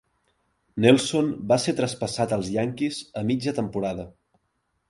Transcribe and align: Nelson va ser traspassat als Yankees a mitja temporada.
Nelson 0.85 1.29
va 1.51 1.59
ser 1.67 1.75
traspassat 1.81 2.35
als 2.39 2.51
Yankees 2.57 2.99
a 3.23 3.25
mitja 3.29 3.55
temporada. 3.63 4.09